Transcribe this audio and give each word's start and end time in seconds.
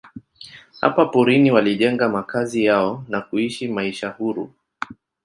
Hapa 0.81 1.05
porini 1.05 1.51
walijenga 1.51 2.09
makazi 2.09 2.65
yao 2.65 3.03
na 3.09 3.21
kuishi 3.21 3.67
maisha 3.67 4.09
huru. 4.09 4.53